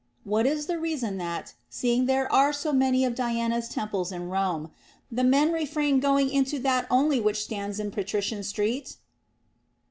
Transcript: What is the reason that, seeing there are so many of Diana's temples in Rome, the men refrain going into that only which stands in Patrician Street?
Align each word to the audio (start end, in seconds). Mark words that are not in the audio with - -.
What 0.23 0.47
is 0.47 0.65
the 0.65 0.79
reason 0.79 1.19
that, 1.19 1.53
seeing 1.69 2.07
there 2.07 2.25
are 2.33 2.51
so 2.53 2.73
many 2.73 3.05
of 3.05 3.13
Diana's 3.13 3.69
temples 3.69 4.11
in 4.11 4.29
Rome, 4.29 4.71
the 5.11 5.23
men 5.23 5.51
refrain 5.51 5.99
going 5.99 6.31
into 6.31 6.57
that 6.57 6.87
only 6.89 7.19
which 7.21 7.43
stands 7.43 7.79
in 7.79 7.91
Patrician 7.91 8.41
Street? 8.41 8.95